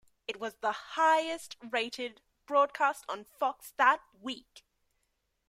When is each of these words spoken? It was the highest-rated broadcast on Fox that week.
It 0.27 0.39
was 0.39 0.55
the 0.55 0.71
highest-rated 0.71 2.21
broadcast 2.47 3.05
on 3.07 3.23
Fox 3.23 3.71
that 3.77 4.01
week. 4.19 4.63